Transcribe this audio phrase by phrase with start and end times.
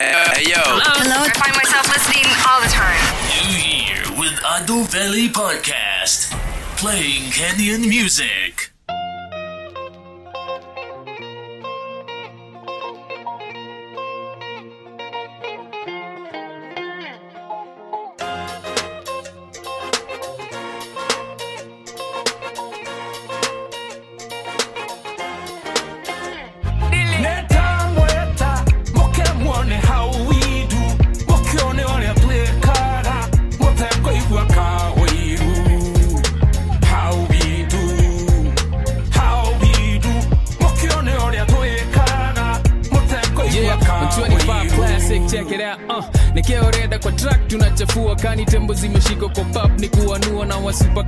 [0.00, 0.54] Hey, yo.
[0.62, 1.26] Hello?
[1.26, 3.02] I find myself listening all the time.
[3.34, 6.30] You here with Ado Valley Podcast,
[6.76, 8.70] playing Kenyan music.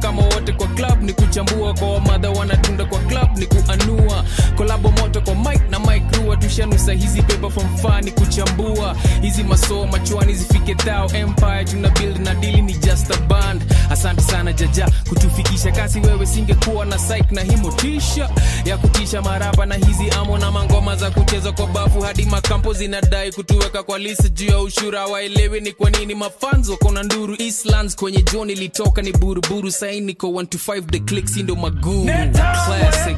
[0.00, 4.24] Kama wote kwa club ni kuchambua kwa wamadha wanatunda kwa club ni kuanua.
[4.56, 8.96] Kolabo moto kwa mike na mike rua tushanusa hizi pepa from far ni kuchambua.
[9.22, 13.62] Hizi masoo machwani zifike thao empire tuna build na dili ni just a band.
[13.90, 18.30] Asante sana jaja kutufikisha kasi wewe singekuwa na sik na himotisha
[18.64, 23.32] ya kutisha marapa na hizi amo na mangoma za kucheza kwa bafu hadi makampo zinadai
[23.32, 25.06] kutuweka kwa list juu ya ushura.
[25.06, 30.28] Waelewi ni kwa nini mafanzo kona nduru eastlands kwenye joni litoka ni buruburu 9 niko
[30.32, 30.46] 1
[30.90, 32.04] the clicks indo maguu.
[32.04, 33.16] Classic.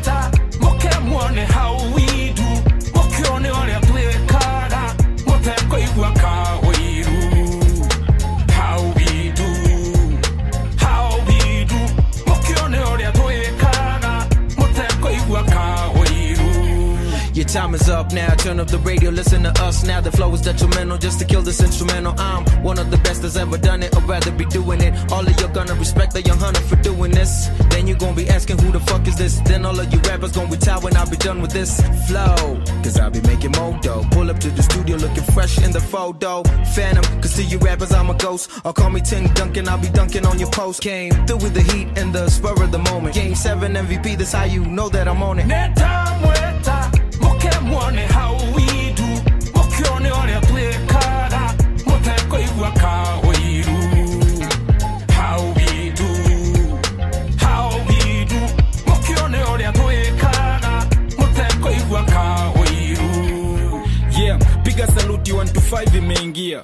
[0.60, 2.21] moke mwone hawi
[17.52, 18.34] time is up now.
[18.36, 20.00] Turn up the radio, listen to us now.
[20.00, 22.14] The flow is detrimental just to kill this instrumental.
[22.18, 23.94] I'm one of the best that's ever done it.
[23.94, 24.94] I'd rather be doing it.
[25.12, 27.48] All of you gonna respect the young hunter for doing this.
[27.68, 29.40] Then you gonna be asking who the fuck is this?
[29.40, 32.58] Then all of you rappers gonna retire when I be done with this flow.
[32.82, 34.06] Cause I'll be making more dough.
[34.12, 36.42] Pull up to the studio looking fresh in the photo.
[36.74, 38.50] Phantom, cause to you rappers, I'm a ghost.
[38.64, 40.80] Or call me Ting Duncan, I'll be dunking on your post.
[40.80, 43.14] Came through with the heat and the spur of the moment.
[43.14, 45.46] Game 7 MVP, that's how you know that I'm on it.
[45.46, 46.51] Neta mweta, moke
[47.72, 48.66] muone how we
[48.98, 49.08] do.
[49.54, 51.42] Mokione ũrĩa twĩkaga,
[51.86, 53.78] mũtekũigua kawĩiru.
[55.16, 56.08] How we do,
[57.44, 58.40] how we do.
[58.86, 60.74] Mokione ũrĩa twĩkaga,
[61.18, 63.10] mũtekũigua kawĩiru.
[64.18, 66.62] yeah piga saluti 1 to 5 imeingia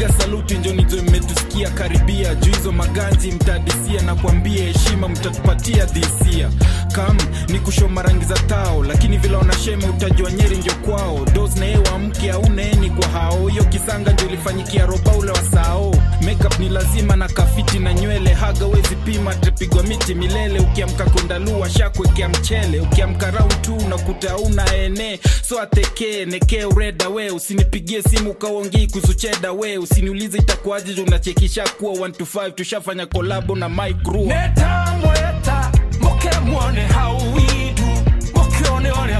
[0.00, 6.50] piga saluti njonizo mmetusikia karibia juu hizo maganzi mtadisia na kuambia heshima mtatupatia dhisia
[6.92, 7.18] kam
[7.48, 11.26] ni kushoma rangi za tao lakini vila wanashema utajua nyeri njo kwao.
[11.34, 13.48] Dos na ewa mke auneeni kwa hao.
[13.48, 15.94] Hiyo kisanga njo ilifanyikia roba ule wa sao.
[16.22, 18.32] Makeup ni lazima na kafiti na nywele.
[18.32, 20.60] Haga wezi pima tapigwa miti milele.
[20.60, 22.80] Ukiamka kondalua shakwekea mchele.
[22.80, 25.20] Ukiamka rau tu unakuta una ene.
[25.48, 27.30] So atekee nekee ureda we.
[27.30, 31.04] Usinipigie simu kaongii kuzucheda we usiniulize itakuwaje jo
[31.78, 37.86] kuwa 1 tushafanya kolabo na micro netamweta mukemwone hauidu
[38.34, 39.14] mukioneone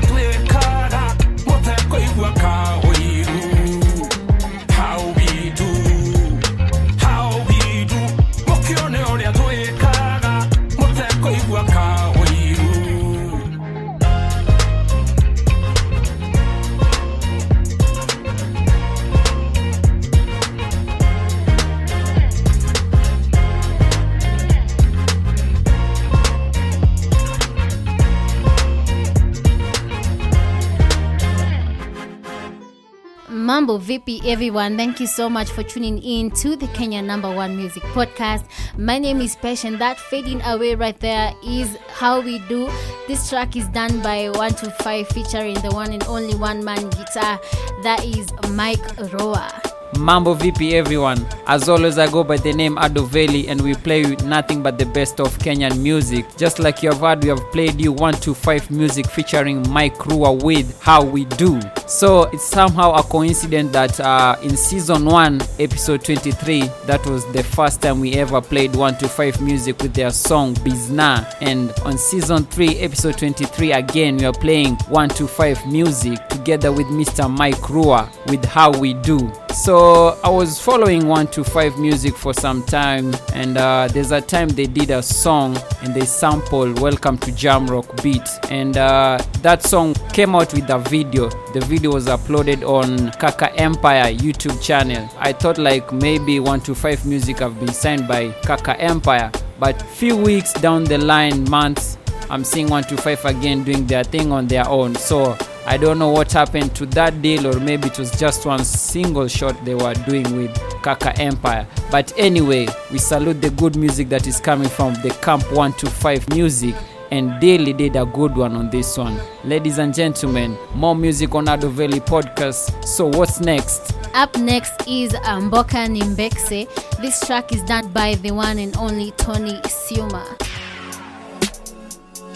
[33.70, 34.76] Mambo Vipi, everyone.
[34.76, 38.44] Thank you so much for tuning in to the Kenya number one music podcast.
[38.76, 39.78] My name is Passion.
[39.78, 42.68] That fading away right there is how we do.
[43.06, 47.38] This track is done by 125 featuring the one and only one man guitar.
[47.84, 48.82] That is Mike
[49.12, 49.69] Rua.
[49.98, 51.26] Mambo VP everyone.
[51.46, 54.86] As always, I go by the name Adoveli and we play you nothing but the
[54.86, 56.24] best of Kenyan music.
[56.36, 60.80] Just like you have heard, we have played you 125 music featuring Mike Rua with
[60.80, 61.60] How We Do.
[61.86, 67.42] So it's somehow a coincidence that uh, in season 1, episode 23, that was the
[67.42, 71.34] first time we ever played 125 music with their song Bizna.
[71.40, 77.28] And on season 3, episode 23, again, we are playing 125 music together with Mr.
[77.28, 79.30] Mike Rua with How We Do.
[79.52, 84.66] So I was following 125 music for some time, and uh, there's a time they
[84.66, 90.36] did a song and they sampled Welcome to Jamrock Beat, and uh, that song came
[90.36, 91.28] out with a video.
[91.52, 95.10] The video was uploaded on Kaka Empire YouTube channel.
[95.18, 100.52] I thought like maybe 125 music have been signed by Kaka Empire, but few weeks
[100.52, 101.98] down the line, months,
[102.30, 104.94] I'm seeing 125 again doing their thing on their own.
[104.94, 105.36] So
[105.70, 109.28] I don't know what happened to that deal, or maybe it was just one single
[109.28, 110.52] shot they were doing with
[110.82, 111.64] Kaka Empire.
[111.92, 116.74] But anyway, we salute the good music that is coming from the Camp 125 music.
[117.12, 119.16] And Daily did a good one on this one.
[119.44, 122.84] Ladies and gentlemen, more music on Ado Valley podcast.
[122.84, 123.94] So, what's next?
[124.14, 126.66] Up next is Mboka Nimbekse.
[127.00, 130.24] This track is done by the one and only Tony Siuma.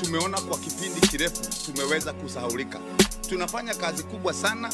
[0.04, 1.40] tumeona kwa kipindi kirefu
[1.72, 2.78] tumeweza kusahaulika.
[3.28, 4.70] Tunafanya kazi kubwa sana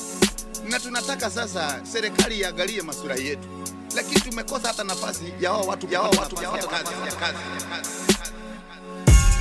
[0.68, 3.48] na tunataka sasa serikali iangalie maslahi yetu,
[3.96, 7.38] lakini tumekosa hata nafasi ya wao watu ya wao watu ya kazi ya kazi.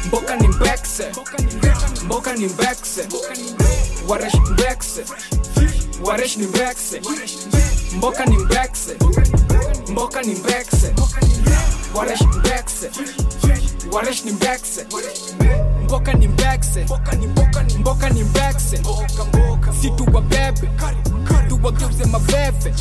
[0.08, 1.12] Mboka ni mbekse
[2.06, 3.08] Mboka ni mbekse
[4.08, 5.06] Waresh mbekse
[6.04, 7.02] Waresh ni mbekse
[7.98, 8.98] Mboka ni mbekse
[9.92, 10.94] Mboka ni mbekse
[11.96, 12.92] Waresh mbekse
[13.92, 14.86] Waresh ni mbekse
[15.90, 16.86] Mboka ni mbekse
[17.80, 18.80] Mboka ni mbekse
[19.82, 20.70] Si tuwabebe
[21.50, 22.74] Tuwageuze maveve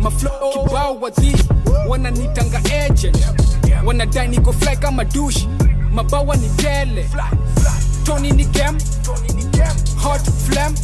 [0.00, 1.36] Maflo kibao wadhi
[1.88, 3.16] Wananitanga agent.
[3.84, 5.48] Wanadai niko fly kama dushi
[5.94, 7.08] Mabawa ni tele.
[8.04, 8.78] Tony ni gem.
[10.02, 10.74] Hot flame.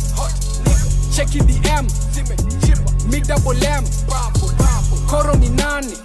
[1.17, 1.87] Cheki DM
[3.11, 3.85] Mi double M.
[5.07, 5.97] Koro ni nani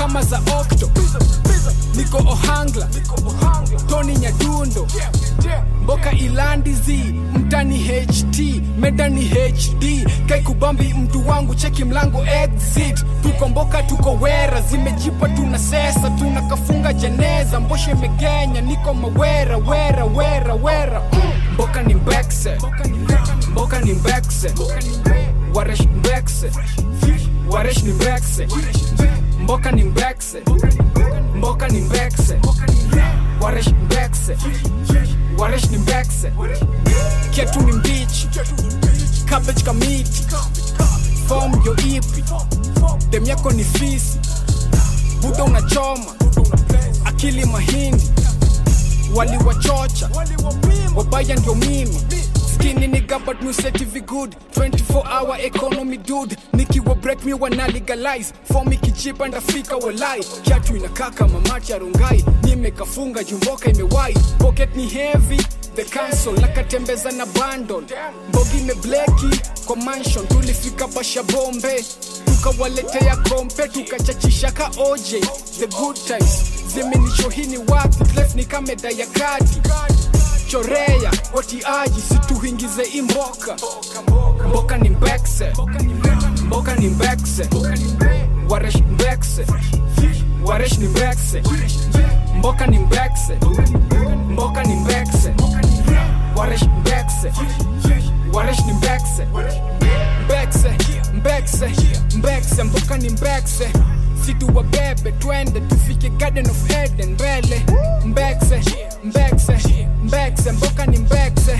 [0.00, 0.90] Kama za okto
[1.96, 2.88] Niko Ohangla
[3.88, 4.86] Tony Nyadundo.
[5.82, 8.38] Mboka ilandizi Mtani HT
[8.78, 13.04] Medani HD kaikubambi mtu wangu cheki mlango exit.
[13.22, 17.60] Tuko mboka tuko wera Zimejipa tuna sesa Tuna kafunga jeneza.
[17.60, 21.02] Mboshe megenya Niko mawera wera wera wera.
[21.54, 22.56] Mboka ni mbekse
[23.50, 24.50] Mboka ni mbekse.
[25.54, 26.50] Waresh mbekse
[27.50, 28.46] Waresh ni mbekse
[29.50, 30.42] Mboka ni mbekse
[31.36, 32.38] Mboka ni mbekse
[33.40, 34.36] Waresh mbekse
[35.38, 36.32] Waresh ni mbekse
[37.30, 38.28] Ketu ni mbichi.
[39.26, 40.24] Cabbage kamiti
[41.28, 42.24] fom yo ipi.
[43.10, 44.18] Dem yako ni fisi.
[45.22, 46.04] Buda unachoma
[47.04, 48.10] Akili mahindi.
[49.14, 50.10] Waliwachocha
[50.96, 52.00] Wabaya ndio mimi
[52.60, 54.36] Skinny nigga but me set TV good.
[54.52, 56.36] 24 hour economy dude.
[56.52, 58.32] Nikiwa break me wana legalize.
[58.44, 64.14] For me kichipa ndafika walai Kiatu inakaa kama macha rungai Nimekafunga jumboka imewai.
[64.38, 65.36] Pocket ni heavy
[65.74, 67.86] The council nakatembeza na bandon
[68.28, 71.84] Mbogi imebleki kwa mansion tulifika basha bombe.
[72.24, 75.10] Tukawaletea kompe tukachachisha ka OJ
[75.60, 79.60] The good times zimenishohini wapi Left ni kameda ya kati
[80.50, 83.56] chorea otiaji situhingize imboka.
[84.48, 85.52] Mboka ni mbekse
[86.46, 87.48] mboka ni mbekse
[88.48, 89.46] waresh mbekse
[90.44, 91.42] waresh ni mbekse
[92.38, 93.38] mboka ni mbekse
[94.30, 95.34] mboka ni mbekse
[96.36, 97.32] waresh mbekse
[98.32, 99.26] waresh ni mbekse
[100.24, 100.70] mbekse
[101.14, 101.70] mbekse
[102.16, 103.70] mbekse mboka ni mbekse
[104.26, 107.62] situwabebe twende tufike garden of eden mbele
[108.04, 108.60] mbekse
[109.04, 109.58] mbekse
[110.04, 111.58] mbekse mboka ni mbekse.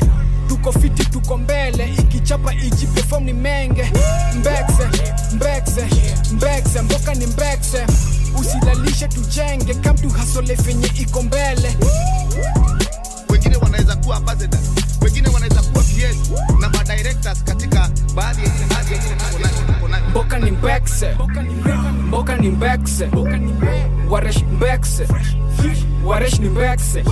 [0.49, 1.95] Tuko fiti tuko mbele.
[1.99, 3.93] Ikichapa ijiperform ni menge.
[4.39, 4.89] Mbekse
[5.35, 5.87] mbekse
[6.33, 7.87] mbekse mboka ni mbekse.
[8.41, 10.11] Usilalishe tujenge kamtu
[10.57, 11.77] fenye iko mbele
[13.41, 14.71] Wengine wanaweza kuwa ambassadors,
[15.03, 20.51] wengine wanaweza kuwa PS na madirectors katika baadhi ya ya tuko nazo, tuko mboka ni
[20.51, 21.15] mbekse
[22.07, 23.09] mboka ni mbekse
[24.11, 25.07] waresh mbekse
[26.05, 27.05] waresh ni mbekse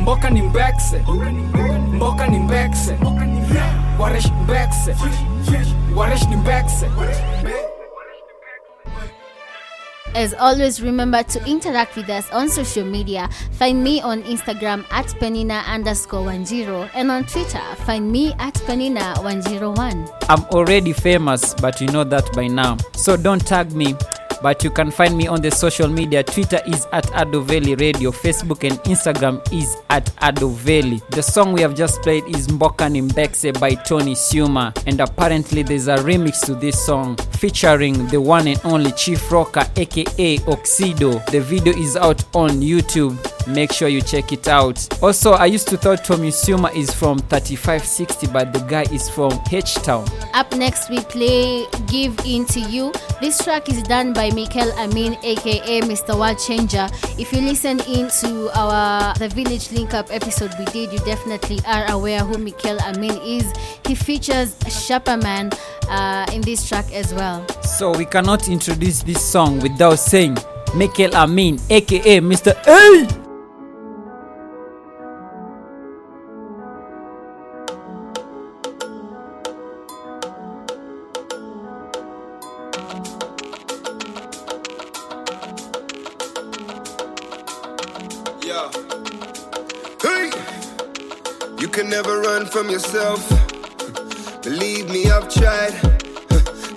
[0.00, 0.98] mboka ni mbekse
[1.94, 2.96] mboka ni mbekse
[3.98, 4.94] waresh mbekse
[5.96, 6.86] waresh ni mbekse
[10.14, 13.30] As always, remember to interact with us on social media.
[13.52, 19.16] Find me on Instagram at penina underscore 10 and on Twitter, find me at penina
[19.24, 20.08] 101.
[20.28, 22.76] I'm already famous, but you know that by now.
[22.94, 23.96] So don't tag me.
[24.42, 26.22] But you can find me on the social media.
[26.24, 28.10] Twitter is at Adoveli Radio.
[28.10, 31.00] Facebook and Instagram is at Adoveli.
[31.10, 34.72] The song we have just played is Mboka Nimbekse by Tony Suma.
[34.86, 39.64] And apparently there's a remix to this song featuring the one and only Chief Rocker
[39.76, 41.24] aka Oxido.
[41.26, 43.16] The video is out on YouTube.
[43.46, 45.02] Make sure you check it out.
[45.02, 49.32] Also, I used to thought Tommy Suma is from 3560, but the guy is from
[49.50, 50.06] H Town.
[50.34, 52.92] Up next, we play Give In to You.
[53.22, 56.18] This track is done by Mikel Ameen, aka Mr.
[56.18, 56.88] World Changer.
[57.20, 61.88] If you listen into our The Village Link Up episode we did, you definitely are
[61.92, 63.46] aware who Mikel Ameen is.
[63.86, 65.56] He features Shapaman
[65.88, 67.46] uh, in this track as well.
[67.62, 70.36] So we cannot introduce this song without saying
[70.74, 72.58] Mikel Ameen, aka Mr.
[72.66, 73.21] A.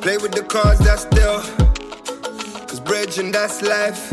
[0.05, 1.41] Play with the cards that's dealt.
[2.69, 4.11] Cause and that's life.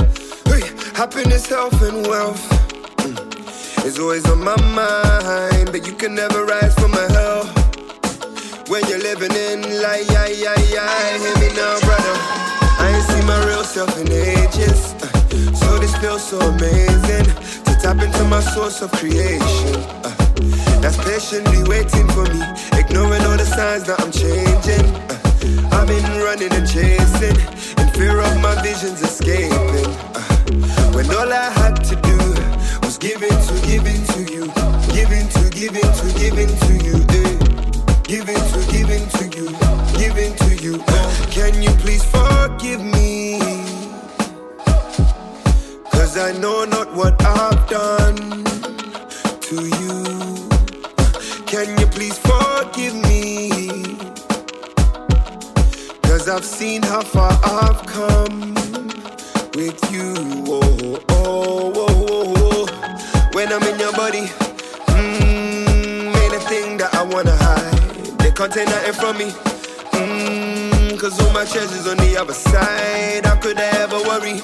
[0.48, 0.64] Hey,
[0.96, 2.40] happiness, health, and wealth
[3.04, 5.70] mm, is always on my mind.
[5.70, 7.44] But you can never rise from a hell
[8.72, 11.18] when you're living in like, yeah, yeah, yeah.
[11.20, 12.16] Hear me now, brother.
[12.80, 14.94] I ain't seen my real self in ages.
[14.96, 15.12] Uh,
[15.52, 17.28] so this feels so amazing
[17.68, 19.76] to tap into my source of creation.
[20.00, 20.16] Uh,
[20.80, 22.40] that's patiently waiting for me,
[22.80, 24.88] ignoring all the signs that I'm changing.
[25.10, 25.21] Uh,
[25.72, 27.36] I've been running and chasing,
[27.80, 29.90] in fear of my visions escaping.
[30.14, 32.18] Uh, when all I had to do
[32.86, 34.46] was give in to, give in to you,
[34.94, 36.96] give in to, give in to, give in to you.
[37.18, 37.32] Eh.
[38.12, 39.48] Give to, give in to you,
[39.98, 40.74] give in to you.
[40.86, 43.38] Uh, can you please forgive me?
[45.90, 48.44] Cause I know not what I've done
[49.40, 49.91] to you.
[56.32, 58.54] I've seen how far I've come
[59.54, 60.14] with you.
[60.48, 63.30] Oh, oh, oh, oh, oh.
[63.34, 64.22] When I'm in your body,
[64.96, 68.18] mmm, ain't a thing that I wanna hide.
[68.20, 69.28] They can't take nothing from me.
[69.92, 73.26] Mmm, cause all my treasures on the other side.
[73.26, 74.40] How could I ever worry?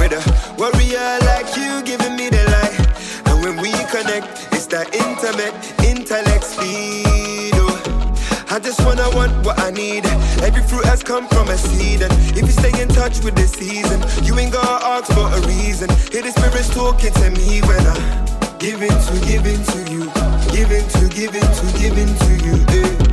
[0.00, 3.28] With a warrior like you giving me the light.
[3.28, 5.52] And when we connect, it's that intimate
[5.84, 7.47] intellect speed.
[8.58, 10.04] I just wanna want what I need.
[10.42, 12.02] Every fruit has come from a seed.
[12.02, 15.40] And if you stay in touch with the season, you ain't gotta ask for a
[15.46, 15.88] reason.
[16.10, 20.10] Hear the spirits talking to me when I give in to, give in to you.
[20.50, 22.82] Give in to, give in to, give in to you.
[22.82, 23.07] Eh.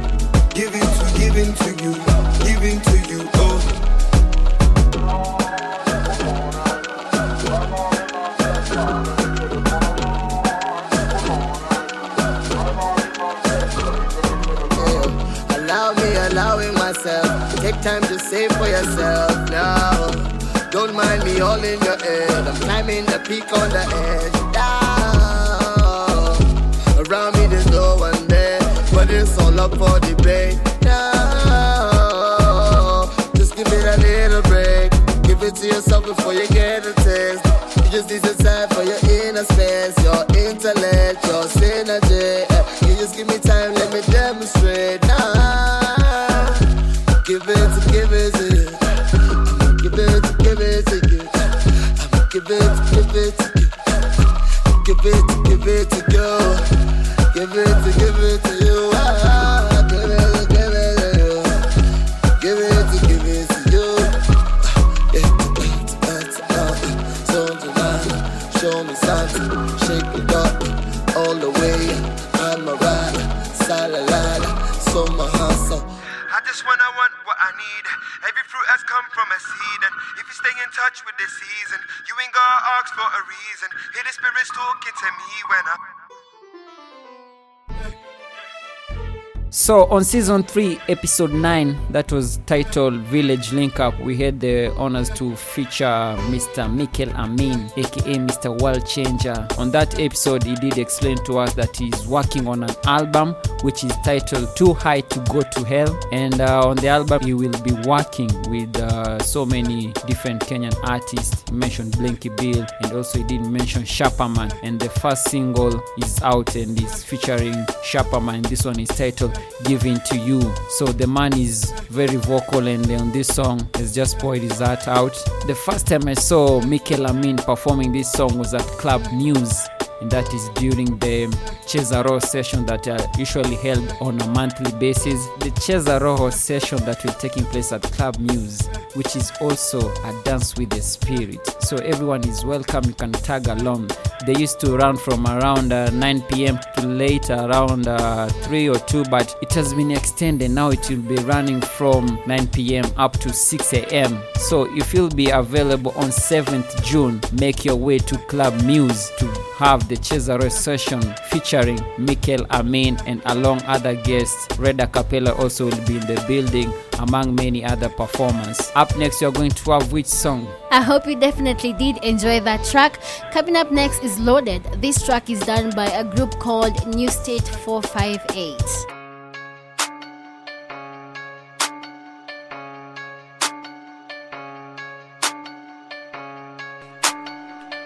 [89.66, 94.74] So on season 3, episode 9, that was titled Village Link Up, we had the
[94.76, 96.72] honors to feature Mr.
[96.72, 98.62] Mikel Ameen, aka Mr.
[98.62, 99.48] World Changer.
[99.58, 103.84] On that episode, he did explain to us that he's working on an album which
[103.84, 106.00] is titled Too High to Go to Hell.
[106.12, 110.76] And uh, on the album, he will be working with uh, so many different Kenyan
[110.88, 111.44] artists.
[111.50, 114.58] He mentioned Blinky Bill, and also he did mention Shapaman.
[114.64, 118.48] And the first single is out and is featuring Shapaman.
[118.48, 119.40] This one is titled
[119.76, 120.40] Giving to You.
[120.70, 124.88] So the man is very vocal, and on this song has just poured his heart
[124.88, 125.14] out.
[125.48, 129.68] The first time I saw Mikel Ameen performing this song was at Club Muse
[130.02, 131.28] and that is during the
[131.66, 135.28] Cheza session that are usually held on a monthly basis.
[135.40, 140.56] The Cheza session that will taking place at Club Muse, which is also a dance
[140.56, 141.46] with the spirit.
[141.62, 142.86] So everyone is welcome.
[142.86, 143.90] You can tag along.
[144.26, 146.60] They used to run from around uh, 9 p.m.
[146.78, 150.52] to late around uh, 3 or 2, but it has been extended.
[150.52, 152.86] Now it will be running from 9 p.m.
[152.98, 154.20] up to 6 a.m.
[154.36, 159.45] So if you'll be available on 7th June, make your way to Club Muse to
[159.58, 164.48] have the Cheza session featuring Mikel Ameen and along other guests.
[164.60, 168.72] Red Capella also will be in the building among many other performers.
[168.76, 170.48] Up next, you're going to have which song?
[170.72, 173.00] I hope you definitely did enjoy that track.
[173.32, 174.64] Coming up next is Loaded.
[174.82, 178.96] This track is done by a group called New State 458.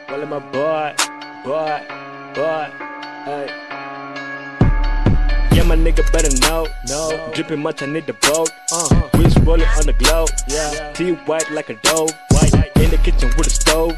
[0.09, 0.95] Well, my boy,
[1.43, 1.86] boy,
[2.36, 2.72] but,
[3.25, 3.48] hey.
[5.55, 6.67] Yeah, my nigga better know.
[6.88, 8.50] No, dripping much, I need the boat.
[8.72, 10.29] Uh, wheels rolling on the globe.
[10.48, 12.08] Yeah, tea white like a dough.
[12.31, 13.93] White in the kitchen with a stove.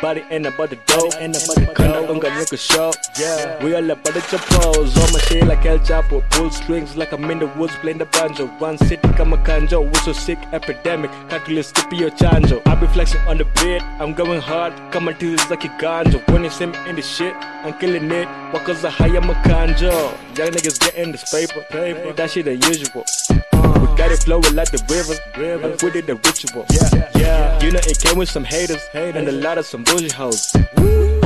[0.00, 1.10] Body ain't about the dough.
[1.18, 2.10] Ain't about the dough.
[2.10, 2.90] Unga nigga show.
[3.18, 4.96] Yeah, we all about the chapos.
[4.96, 6.22] On my shit like El Chapo.
[6.30, 8.46] Pull strings like I'm in the woods playing the banjo.
[8.58, 9.84] One city kama kanjo.
[9.86, 11.10] We so sick, epidemic.
[11.28, 12.62] Calculus skippy your chanjo.
[12.66, 13.82] I be flexing on the beat.
[14.00, 14.72] I'm going hard.
[14.90, 16.26] Coming to this like a ganjo.
[16.32, 18.26] When you see me in the shit, I'm killing it.
[18.52, 19.92] What cause I hire my kanjo.
[20.38, 21.60] Young niggas getting this paper.
[21.68, 22.14] paper.
[22.14, 23.04] That shit unusual.
[23.52, 25.20] We got it flowing like the river.
[25.38, 25.72] river.
[25.72, 26.64] And we did the ritual.
[26.70, 27.19] Yeah, yeah.
[27.62, 30.50] You know it came with some haters, and a lot of some bullshit hoes.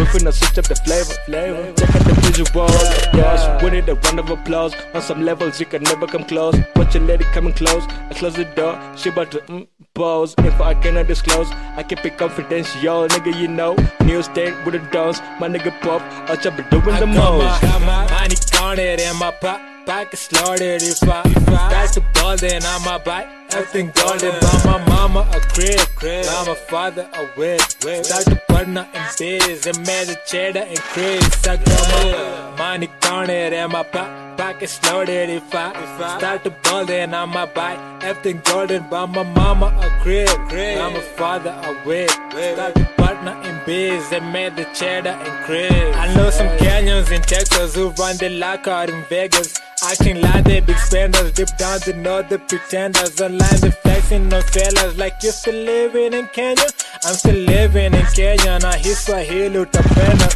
[0.05, 1.15] We finna switch up the flavor.
[1.25, 1.73] flavor.
[1.75, 2.69] Check out the visual.
[3.15, 4.75] Yeah, we need a round of applause.
[4.93, 6.57] On some levels you can never come close.
[6.77, 7.85] Watch your lady coming close.
[8.11, 8.79] I close the door.
[8.97, 10.35] She about to mm, pose.
[10.39, 13.09] If I cannot disclose, I keep it confidential.
[13.09, 13.77] Nigga, you know.
[14.05, 15.21] New state with the dons.
[15.41, 16.03] My nigga pop.
[16.29, 17.63] I chop be doing the most.
[17.63, 19.74] Money counted in my pot.
[19.87, 24.89] Loaded if I, if I start to ball then I'ma buy everything golden Buy my
[24.89, 26.25] mama a crib, crib.
[26.25, 27.61] Buy my father a whip.
[27.61, 32.89] Start to partner in biz and made the cheddar and Chris I got my money
[33.01, 37.47] counted in my pot Pockets loaded if I, if I start to ball then I'ma
[37.47, 40.79] buy everything golden Buy my mama a crib, crib.
[40.79, 42.11] Buy my father a whip.
[42.11, 47.11] Start to partner in biz and made the cheddar and Chris I know some canyons
[47.11, 51.79] in Texas who run the lockout in Vegas Acting like they big spenders, deep down
[51.85, 53.21] they know the pretenders.
[53.21, 56.65] Online they flexing on fellas like you still living in Kenya.
[57.05, 60.29] I'm still living in Kenya, na hii Swahili utapenda.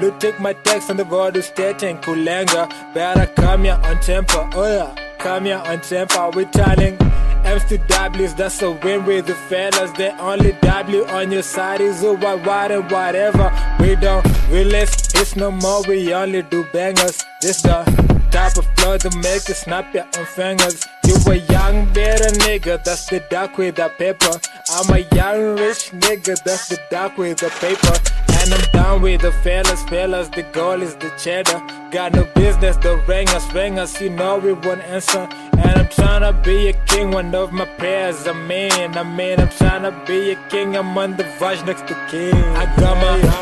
[0.00, 2.68] Blue tick my text on the border stating Kulenga.
[2.94, 5.16] Better come here on temper, oh yeah.
[5.18, 6.96] Come here on temper, we telling
[7.44, 9.90] M's to W's, that's a win with the fellas.
[9.92, 13.52] They only W on your side is a what, what, and whatever.
[13.78, 17.22] We don't release it's no more, we only do bangers.
[17.42, 17.84] This the
[18.30, 20.86] type of flow to make you snap your own fingers.
[21.06, 24.32] You a young bitter nigga, that's the dark with the paper.
[24.70, 28.19] I'm a young rich nigga, that's the dark with the paper.
[28.50, 31.62] And I'm down with the fellas, fellas, the goal is the cheddar.
[31.92, 35.28] Got no business, the ringers, ringers, you know we won't answer.
[35.52, 39.48] And I'm tryna be a king, one of my prayers, I mean, I mean, I'm
[39.48, 42.34] tryna be a king, I'm on the verge next to king.
[42.34, 42.96] I got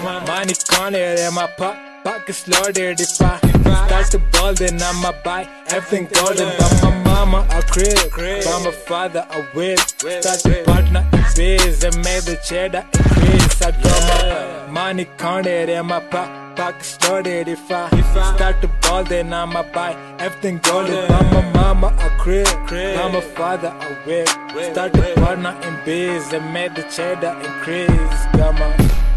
[0.05, 1.79] my money cornered in my pop.
[2.05, 7.47] Pockets loaded if I, start to ball then I'ma buy everything golden Buy my mama
[7.51, 7.97] a crib,
[8.45, 13.61] buy my father a whip Start to partner in biz and make the cheddar increase
[13.61, 18.61] I got my money counted in my pocket Pockets loaded if I, if I start
[18.63, 23.95] to ball then I'ma buy everything golden my mama a crib, buy my father a
[24.05, 24.29] whip.
[24.73, 28.27] Start to partner in biz and make the cheddar increase.
[28.35, 28.71] Got my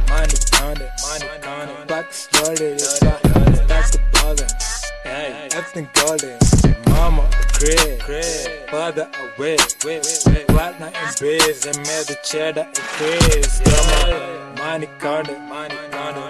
[0.08, 4.50] money counted, money counted Pockets started if I start to ball then
[5.04, 6.38] Hey, everything golden
[6.90, 8.02] Mama a crib,
[8.70, 9.60] father a whip.
[10.48, 13.62] Partner in biz and made the cheddar increase.
[13.62, 15.40] Got my money counted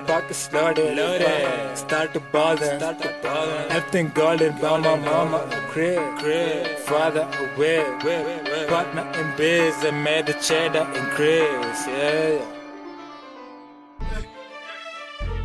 [0.07, 1.77] Pockets loaded, loaded.
[1.77, 7.27] Start to ball then, start to ball then Everything golden, my mama a crib, father
[7.41, 11.81] a whip Partner in biz and made the cheddar increase.
[11.87, 12.60] Yeah,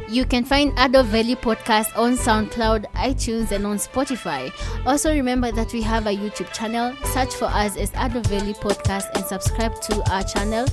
[0.09, 4.53] You can find Ado Valley Podcast on SoundCloud, iTunes, and on Spotify.
[4.87, 6.95] Also, remember that we have a YouTube channel.
[7.07, 10.65] Search for us as Ado Valley Podcast and subscribe to our channel.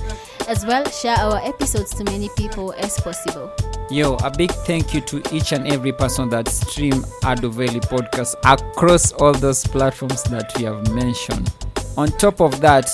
[0.46, 3.50] As well, share our episodes to many people as possible.
[3.90, 8.36] Yo, a big thank you to each and every person that stream Ado Valley podcast
[8.44, 11.52] across all those platforms that we have mentioned.
[11.96, 12.88] On top of that,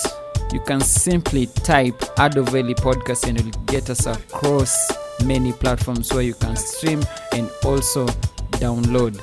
[0.51, 6.23] you can simply type Ado Valley podcast and will get us across many platforms where
[6.23, 7.03] you can stream
[7.33, 8.05] and also
[8.59, 9.19] download.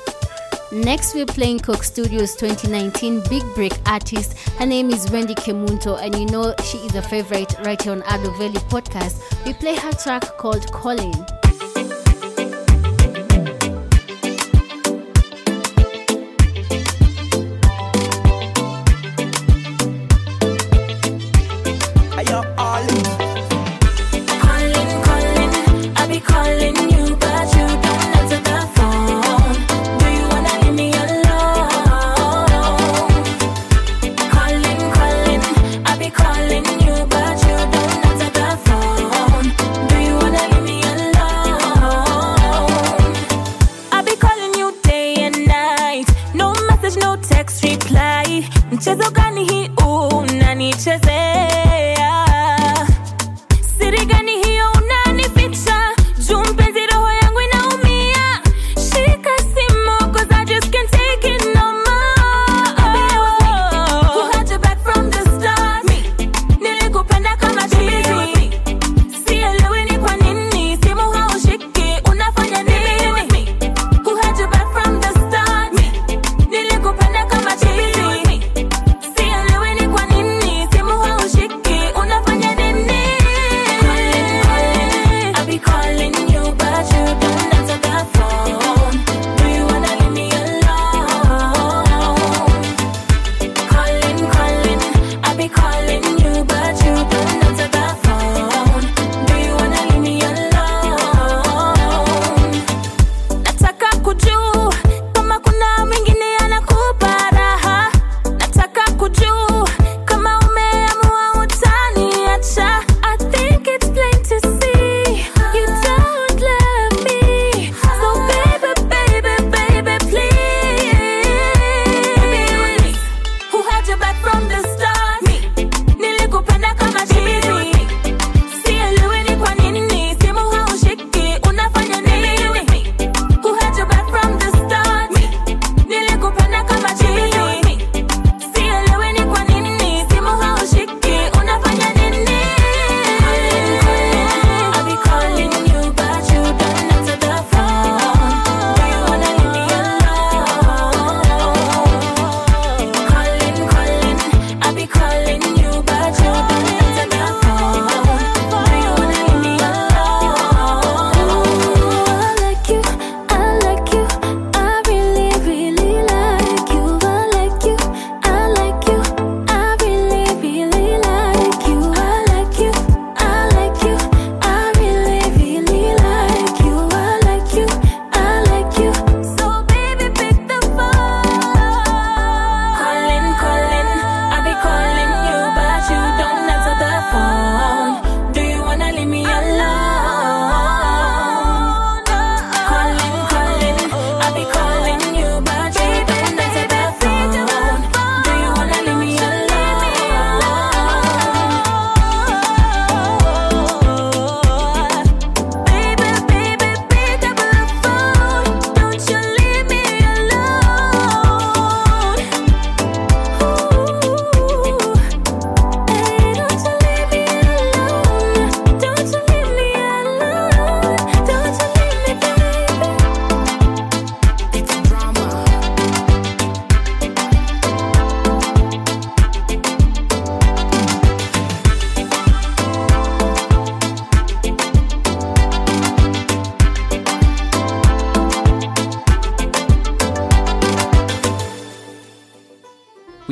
[0.71, 4.37] Next, we're playing Coke Studios 2019 Big Break artist.
[4.59, 8.03] Her name is Wendy Kemunto, and you know she is a favorite right here on
[8.03, 9.45] Ado Valley podcast.
[9.45, 11.13] We play her track called Calling.
[11.13, 11.38] Calling,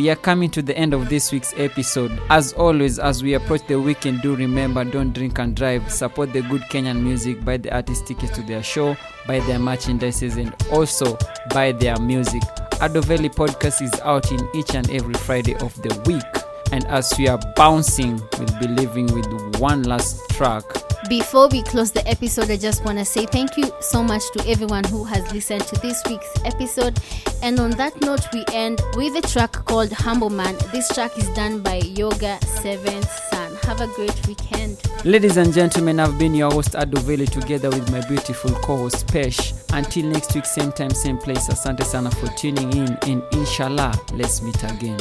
[0.07, 2.17] we are coming to the end of this week's episode.
[2.29, 5.91] As always, as we approach the weekend, do remember don't drink and drive.
[5.91, 8.95] Support the good Kenyan music, buy the artist tickets to their show,
[9.27, 11.17] buy their merchandises, and also
[11.49, 12.41] buy their music.
[12.79, 16.46] Adoveli podcast is out in each and every Friday of the week.
[16.71, 20.63] And as we are bouncing, we'll be leaving with one last track.
[21.09, 24.45] Before we close the episode, I just want to say thank you so much to
[24.47, 26.99] everyone who has listened to this week's episode.
[27.41, 30.55] And on that note, we end with a track called Humble Man.
[30.73, 33.55] This track is done by Yoga Seventh Son.
[33.63, 34.81] Have a great weekend.
[35.05, 39.53] Ladies and gentlemen, I've been your host Adoveli together with my beautiful co-host Pesh.
[39.71, 41.47] Until next week, same time, same place.
[41.47, 44.99] Asante sana for tuning in, and inshallah, let's meet again.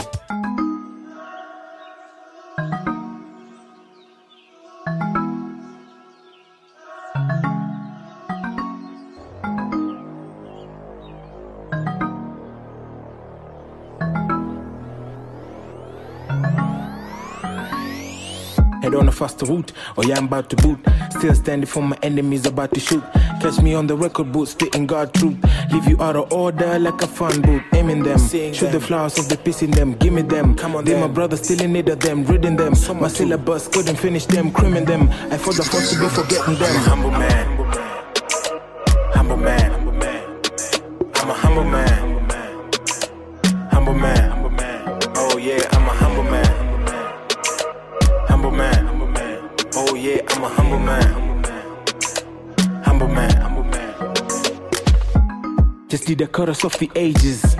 [19.16, 20.78] Faster route, or yeah, I'm about to boot.
[21.10, 23.02] Still standing for my enemies about to shoot.
[23.40, 25.36] Catch me on the record boot, spitting God truth.
[25.72, 27.62] Leave you out of order like a fun boot.
[27.74, 29.94] Aiming them, shoot the flowers of the piece in them.
[29.94, 30.54] Give me them.
[30.54, 32.24] Come on, they my brother still in need of them.
[32.24, 34.50] Reading them, my syllabus couldn't finish them.
[34.52, 35.08] Crimming them.
[35.32, 36.74] I thought the first to be forgetting them.
[36.84, 37.55] Humble man,
[49.96, 51.44] yeah, I'm a humble man.
[52.84, 53.36] Humble man.
[53.36, 53.94] Humble man.
[55.88, 57.56] Just did the chorus off the ages.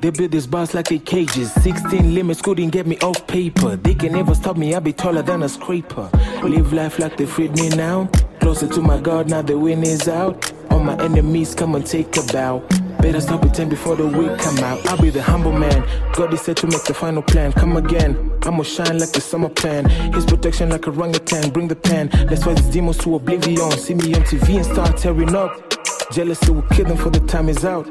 [0.00, 1.52] They build these bars like they cages.
[1.52, 3.76] 16 limits couldn't get me off paper.
[3.76, 6.10] They can never stop me, I'll be taller than a scraper.
[6.42, 8.08] Live life like they freed me now.
[8.40, 10.52] Closer to my God, now the wind is out.
[10.70, 12.62] All my enemies come and take a bow.
[13.10, 14.86] Better not pretend before the week come out.
[14.86, 15.84] I'll be the humble man.
[16.12, 17.50] God is said to make the final plan.
[17.50, 18.38] Come again.
[18.42, 19.88] I'ma shine like the summer plan.
[20.14, 21.50] His protection like a orangutan.
[21.50, 22.08] Bring the pen.
[22.30, 23.72] Let's fight these demons to oblivion.
[23.72, 25.74] See me on TV and start tearing up.
[26.12, 27.88] Jealousy will kill them for the time is out.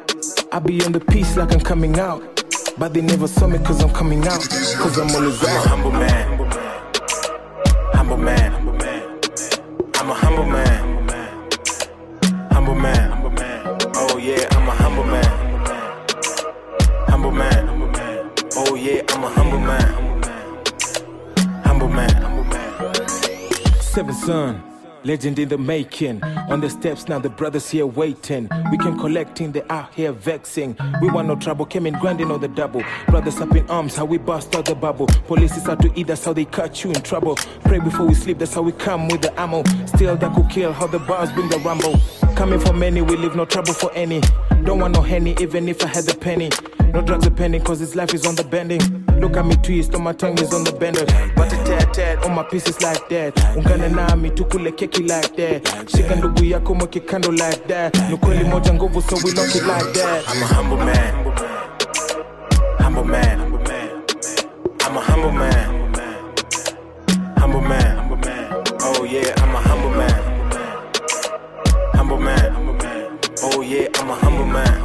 [0.54, 2.22] I be on the peace like I'm coming out.
[2.78, 4.48] But they never saw me cause I'm coming out.
[4.78, 5.68] Cause I'm always out.
[5.68, 6.39] humble man.
[23.90, 24.64] Seven son.
[25.04, 26.24] Legend in the making.
[26.24, 28.48] On the steps now, the brothers here waiting.
[28.70, 30.78] We came collecting, they out here vexing.
[31.02, 32.84] We want no trouble, came in grinding on the double.
[33.08, 35.08] Brothers up in arms, how we bust out the bubble.
[35.26, 37.36] Police is out to eat, that's how they cut you in trouble.
[37.64, 39.64] Pray before we sleep, that's how we come with the ammo.
[39.88, 42.00] Still that could kill, how the bars bring the rumble.
[42.36, 44.22] Coming for many, we leave no trouble for any.
[44.66, 46.52] Don't want no henny, even if I had the penny.
[46.94, 49.09] No drugs are pending, cause this life is on the bending.
[49.20, 51.06] Look at me twist, on my tongue is on the bender.
[51.36, 53.36] But a tad tad, on my pieces like that.
[53.56, 55.90] Ungana nami, tukule keki like that.
[55.90, 57.98] Shika ndugu yako mweke kando like that.
[58.10, 60.24] Nukweli moja nguvu, so we lock it like that.
[60.30, 61.14] I'm a humble man.
[62.80, 63.40] Humble man.
[64.86, 65.94] I'm a humble man.
[67.38, 68.10] Humble man.
[68.82, 70.24] Oh yeah, I'm a humble man.
[71.94, 72.80] Humble man.
[73.44, 74.79] Oh yeah, I'm a humble man.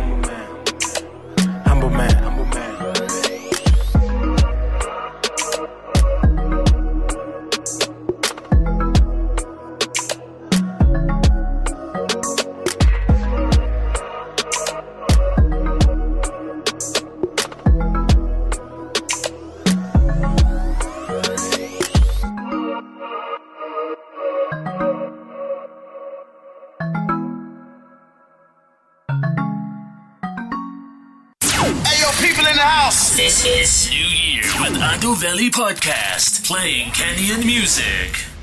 [35.14, 38.33] Valley Podcast, playing Kenyan music.